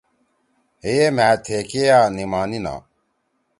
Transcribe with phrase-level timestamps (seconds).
[0.83, 2.75] ہیے مھآ تھے کیا نیما نینا۔